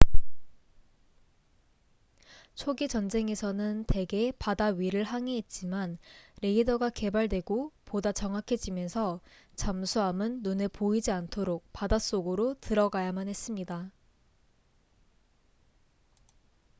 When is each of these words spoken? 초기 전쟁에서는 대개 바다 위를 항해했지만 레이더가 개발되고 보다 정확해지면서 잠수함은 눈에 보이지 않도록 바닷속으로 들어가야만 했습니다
초기 2.55 2.87
전쟁에서는 2.87 3.83
대개 3.83 4.31
바다 4.39 4.69
위를 4.69 5.03
항해했지만 5.03 5.99
레이더가 6.41 6.89
개발되고 6.89 7.71
보다 7.85 8.11
정확해지면서 8.11 9.21
잠수함은 9.55 10.41
눈에 10.41 10.69
보이지 10.69 11.11
않도록 11.11 11.71
바닷속으로 11.71 12.55
들어가야만 12.61 13.27
했습니다 13.27 13.91